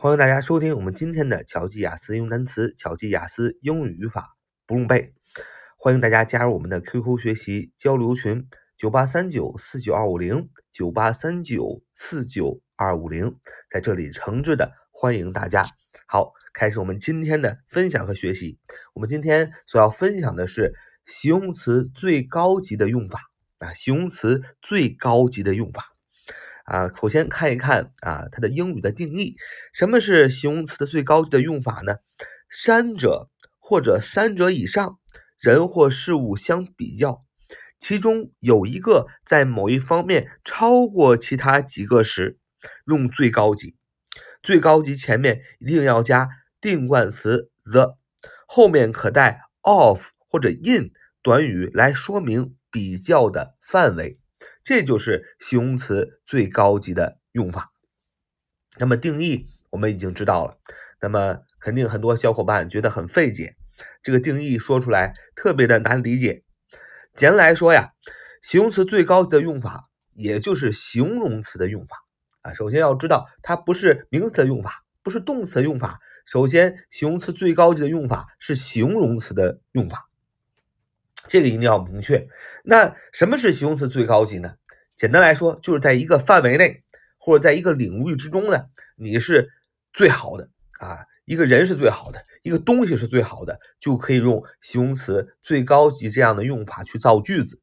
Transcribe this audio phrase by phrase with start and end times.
[0.00, 5.12] 欢迎大家收听我们今天的巧记雅思英语单词、巧记雅思英语语法不用背。
[5.76, 13.40] 欢迎大家加入我们的 QQ 学习交流群：九八三九四九二五零九八三九四九二五零，
[13.72, 15.66] 在这里诚挚的欢迎大家。
[16.06, 18.56] 好，开始我们今天的分享和学习。
[18.94, 20.74] 我们今天所要分享的是
[21.06, 23.18] 形容词最高级的用法
[23.58, 25.86] 啊，形容词最高级的用法。
[26.68, 29.36] 啊，首先看一看啊，它的英语的定义。
[29.72, 31.96] 什么是形容词的最高级的用法呢？
[32.50, 34.98] 三者或者三者以上，
[35.40, 37.24] 人或事物相比较，
[37.80, 42.38] 其中有一个在某一方面超过其他几个时，
[42.86, 43.74] 用最高级。
[44.42, 46.28] 最高级前面一定要加
[46.60, 47.96] 定冠词 the，
[48.46, 50.90] 后面可带 of 或者 in
[51.22, 54.18] 短语来说明比较的范围。
[54.68, 57.72] 这就是形容词最高级的用法。
[58.78, 60.58] 那么定义我们已经知道了，
[61.00, 63.56] 那么肯定很多小伙伴觉得很费解，
[64.02, 66.44] 这个定义说出来特别的难理解。
[67.14, 67.92] 简单来说呀，
[68.42, 71.96] 形容词最高级的用法，也就是形容词的用法
[72.42, 72.52] 啊。
[72.52, 75.98] 首先要知道，它不是名词的用法，不是动词的用法。
[76.26, 80.07] 首先，形容词最高级的用法是形容词的用法。
[81.28, 82.26] 这个一定要明确。
[82.64, 84.54] 那什么是形容词最高级呢？
[84.96, 86.82] 简单来说，就是在一个范围内，
[87.18, 88.64] 或者在一个领域之中呢，
[88.96, 89.48] 你是
[89.92, 90.48] 最好的
[90.80, 90.98] 啊。
[91.24, 97.60] 一个人是最好的，一个东西是最好的，就可以用形容词最高级这样的用法去造句子。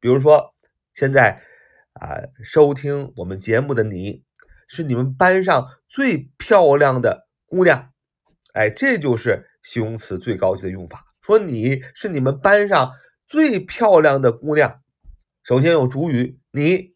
[0.00, 0.52] 比如说，
[0.94, 1.40] 现在
[1.92, 4.24] 啊，收听我们节目的你，
[4.66, 7.90] 是你们班上最漂亮的姑娘，
[8.54, 11.04] 哎，这就是形容词最高级的用法。
[11.22, 12.90] 说你是你们班上
[13.34, 14.80] 最漂亮的姑娘，
[15.42, 16.94] 首先有主语，你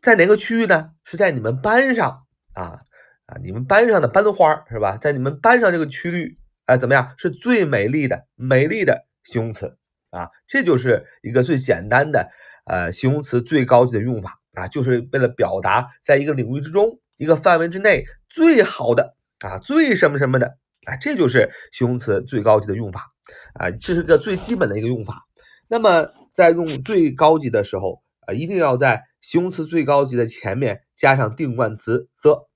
[0.00, 0.94] 在哪个区域呢？
[1.04, 2.80] 是在你们班上啊
[3.26, 4.96] 啊，你们班上的班花是吧？
[4.96, 7.14] 在你们班上这个区域，哎，怎么样？
[7.16, 9.78] 是最美丽的，美丽的形容词
[10.10, 12.28] 啊，这就是一个最简单的
[12.64, 20.58] 呃形容词最高级的用法啊，就是为了表达在一个领域之中、一个范围之内最好的啊，最什么什么的。
[20.84, 23.11] 啊，这就是形容词最高级的用法
[23.54, 25.22] 啊，这是个最基本的一个用法。
[25.68, 32.48] 那么在用最高级的时候啊，一定要在形容词最高级的前面加上定冠词 the。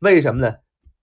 [0.00, 0.56] 为什么呢？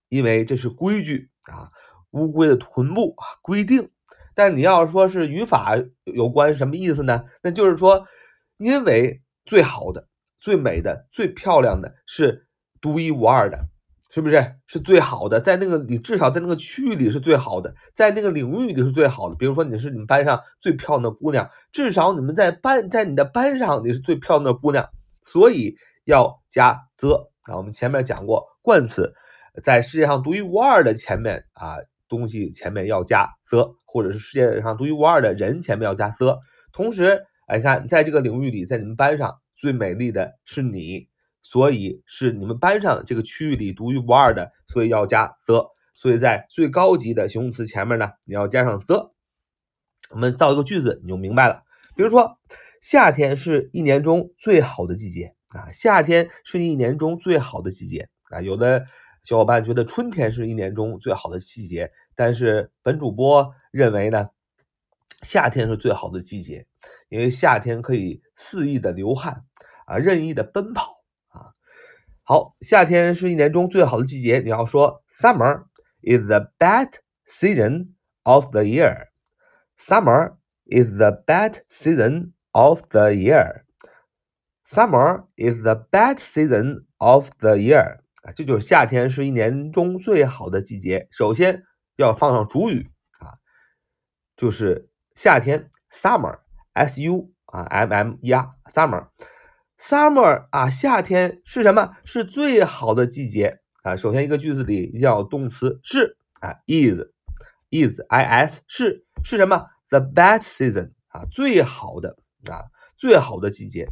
[0.09, 1.69] 因为这是规矩啊，
[2.11, 3.89] 乌龟的臀部啊，规定。
[4.35, 5.75] 但你要说是语法
[6.05, 7.25] 有关什么意思呢？
[7.43, 8.07] 那就是说，
[8.57, 10.07] 因为最好的、
[10.39, 12.47] 最美的、最漂亮的是
[12.81, 13.67] 独一无二的。
[14.13, 15.41] 是不是是最好的？
[15.41, 19.35] 在那个你至少在那个区域里是最好的，在那个领域里是最好的。
[19.35, 24.87] 比如说你是你们班上最漂亮的姑娘，至少你们在班在你的班上你是最漂亮的姑娘，
[25.23, 25.75] 所以
[26.05, 27.57] 要加 the 啊。
[27.57, 29.11] 我们前面讲过，冠词
[29.63, 36.37] 在世界上独一无二的前面啊，东西前面要加 the，或者是世界上独一无二的人前面要加 the。
[36.71, 41.11] 同时，哎，你看在这个领域里，在你们班上最美丽的是你。
[41.43, 45.69] 所以是你们班上这个区域里独一无二的，所以要加 the。
[45.93, 49.13] 所以在最高级的形容词前面呢，你要加上 the。
[50.09, 51.63] 我们造一个句子，你就明白了。
[51.95, 52.39] 比如说，
[52.81, 58.41] 夏天是一年中最好的季节啊，夏天是一年中最好的季节啊。
[58.41, 58.85] 有的
[59.23, 64.29] 小伙伴觉得春天是一年中最好的季节，但是本主播认为呢，
[65.21, 66.65] 夏天是最好的季节，
[67.09, 69.45] 因为夏天可以肆意的流汗
[69.85, 70.92] 啊，任意的奔跑。
[72.25, 74.39] 好，夏天是一年中最好的季节。
[74.39, 75.65] 你要说，Summer
[76.01, 79.09] is the best season of the year.
[79.77, 83.63] Summer is the best season of the year.
[84.65, 87.99] Summer is the best season of the year.
[88.21, 91.09] 啊，这就是夏天是一年中最好的季节。
[91.11, 91.63] 首先
[91.97, 92.89] 要放上主语
[93.19, 93.35] 啊，
[94.37, 98.53] 就是夏天，Summer，S U 啊，M M E R，Summer。
[98.73, 99.07] Summer
[99.83, 101.97] Summer 啊，夏天是什么？
[102.05, 103.97] 是最好的季节啊。
[103.97, 112.15] 首先一个句子里一定要动词是啊，is，is i s 是是什么？The best season 啊，最好的
[112.49, 112.63] 啊，
[112.95, 113.89] 最好的季节。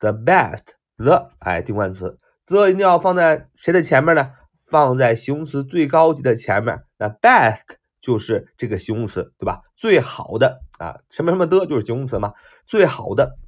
[0.00, 4.32] The best the 哎，定冠词 the 一定要放在谁的前面呢？
[4.68, 6.82] 放在形容词最高级的前面。
[6.98, 9.60] 那 best 就是这个形容词，对吧？
[9.76, 12.34] 最好的啊，什么什么的，就是形容词嘛，
[12.66, 13.38] 最好的。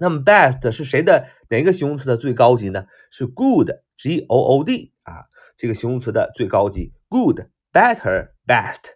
[0.00, 2.86] 那么 best 是谁的哪个形容词的最高级呢？
[3.10, 5.26] 是 good，g o o d 啊，
[5.56, 8.92] 这个形容词的最高级，good，better，best，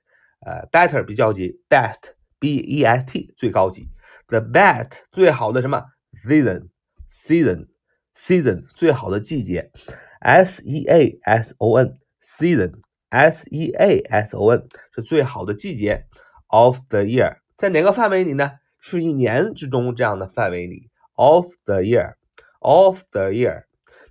[0.47, 3.91] 呃，better 比较级，best，b e s t 最高级，
[4.29, 5.83] the best 最好的什么
[6.15, 9.73] season，season，season 最好的季节
[10.21, 16.07] S E A S O N，season，S E A S O N 是最好的季节，
[16.47, 18.61] of the year 在哪个范围里呢？
[18.90, 23.64] 是一年之中这样的范围里，of the year，of the year。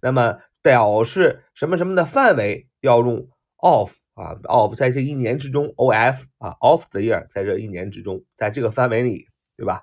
[0.02, 3.26] 那么表示什么什么的范围要用
[3.56, 5.90] of 啊，of 在这一年之中，of
[6.38, 9.26] 啊，of the year 在这一年之中，在这个范围里，
[9.56, 9.81] 对吧？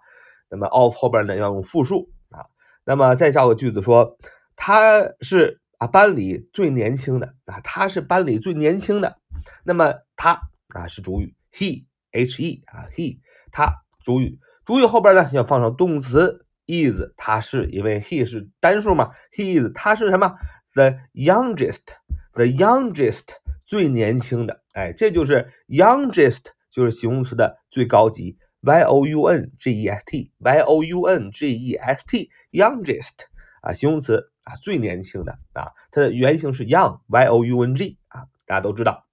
[0.50, 2.46] 那么 of 后边呢要用复数啊。
[2.86, 4.16] 那么再造个句子说，
[4.56, 9.18] 他是啊班里最年轻的啊，他是班里最年轻的。
[9.66, 10.40] 那么他
[10.76, 13.18] 啊是主语，he h e 啊 he
[13.52, 13.74] 他
[14.06, 20.36] 主语，主语后边呢要放上动词 is，他是因为 he 是单数嘛，he is 他是什么
[20.74, 23.24] ？the youngest，the youngest
[23.66, 28.38] 最年轻的，哎，这就是 youngest 就是形容词的最高级。
[28.62, 32.30] y o u n g e s t y o u n g e s t
[32.52, 33.26] youngest
[33.60, 39.06] 啊，形容词啊，最年轻的啊，它的原型是 young y o u n g 啊，大家都知道，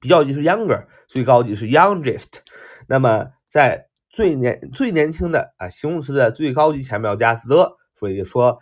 [0.00, 2.38] 比较级是 younger，最高级是 youngest。
[2.86, 8.58] 那么在最年最年轻的啊，形容词的最高级前面要加 the，所以说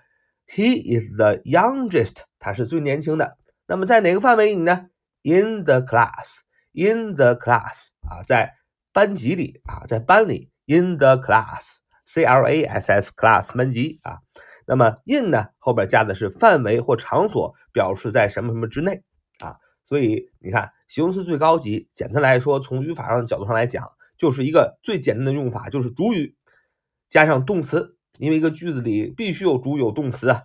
[0.47, 3.39] he is the youngest，他是最年轻的。
[3.67, 4.89] 那么在哪个范围里呢
[5.23, 8.55] ？In the class，in the class 啊，在
[8.93, 14.19] 班级里啊，在班里，in the class，c l a s s class 班级啊，
[14.67, 19.03] 那么 in 呢后边加的是范围或场所，表示在什么什么之内
[19.41, 23.85] 啊，所以你看形容词最高级，简单来说，从语法上的角度上来讲，
[24.17, 26.37] 就是一个最简单的用法，就是主语
[27.09, 30.43] 加上动词，因为一个句子里必须有主有动词啊，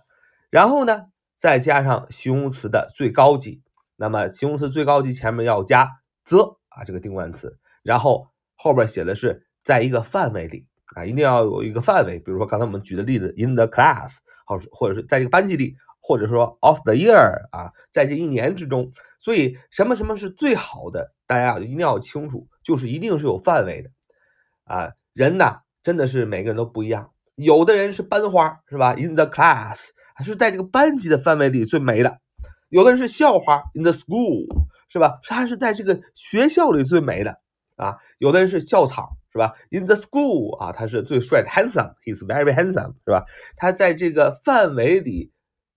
[0.50, 3.62] 然后呢再加上形容词的最高级，
[3.96, 5.88] 那么形容词最高级前面要加
[6.24, 8.28] the 啊这个定冠词，然后。
[8.54, 12.20] 后边写的是在一个范围里啊，一定要有一个范围。
[12.20, 18.90] 比如说刚才我们举的例子，in the class，或者或者是在这个班级里，或者说 of the year 啊，在这一年之中。
[19.18, 23.88] 所以什么什么是最好的，大家一定要清楚，就是一定是有范围的
[24.64, 24.90] 啊。
[25.14, 27.10] 人呐，真的是每个人都不一样。
[27.36, 29.90] 有的人是班花，是吧？in the class，
[30.24, 32.10] 是在这个班级的范围里最美的；
[32.70, 34.46] 有的人是校花，in the school，
[34.88, 35.18] 是吧？
[35.22, 37.38] 他是在这个学校里最美的。
[37.76, 43.24] 啊，有的人是校草，是吧？In the school 啊，他是最帅的，handsome，he's very handsome，是吧？
[43.56, 45.32] 他在这个范围里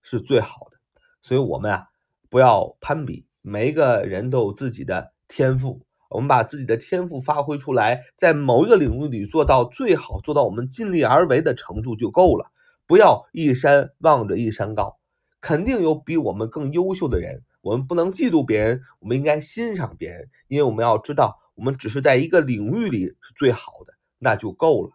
[0.08, 0.78] 是最好的，
[1.20, 1.88] 所以我们啊
[2.30, 12.52] 不要攀比，每一个人都有自己的天赋，我们把自己的天赋发挥出来，在某一个领域里做到最好，做到我们尽力而为的程度就够了，
[12.86, 14.96] 不要一山望着一山高，
[15.40, 21.36] 肯定有比我们更优秀的人，我们不能嫉妒别人，我们应该欣赏别人，因为我们要知道。
[21.56, 24.90] 我们只是在一个领域里是最好的，那就够了。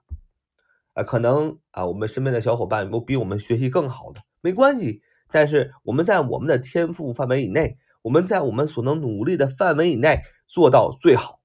[0.93, 5.01] 啊，可能啊，我们身边的小伙伴有比我们学习更好的，没关系。
[5.31, 11.39] 但是我们在我们的天赋范围以内，我们在我们所能努力的范围以内做到最好，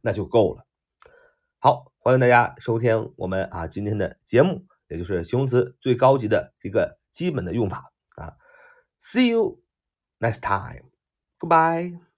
[0.00, 0.64] 那就够了。
[1.58, 8.34] 好，欢迎大家收听我们啊今天的节目，也就是形容词最高级的一个基本的用法啊。
[8.98, 9.60] See you
[10.18, 10.84] next time.
[11.38, 12.11] Goodbye.